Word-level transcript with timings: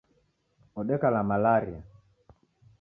Odeka 0.79 1.07
na 1.15 1.21
malaria 1.29 1.81